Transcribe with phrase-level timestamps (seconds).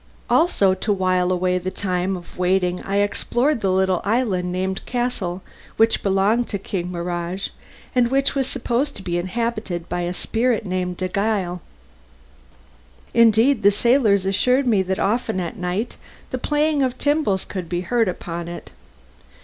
[0.31, 5.43] Also to while away the time of waiting I explored a little island named Cassel,
[5.77, 7.51] which belonged to King Mihrage,
[7.93, 11.59] and which was supposed to be inhabited by a spirit named Deggial.
[13.13, 15.97] Indeed, the sailors assured me that often at night
[16.31, 18.71] the playing of timbals could be heard upon it.